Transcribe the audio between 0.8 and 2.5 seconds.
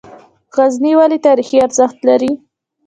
ولې تاریخي ارزښت لري؟